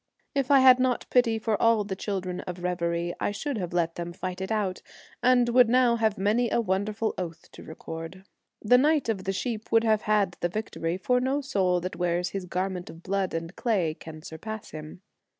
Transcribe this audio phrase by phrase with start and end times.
[0.33, 3.93] If I had not pity for all the children of reverie I should have let
[3.97, 4.81] them fight it out,
[5.21, 8.25] and would now have many a wonderful oath to record.
[8.63, 12.31] The knight of the sheep would have had the victory, for no soul that wears
[12.31, 15.03] this garment of blood and clay can sur pass him.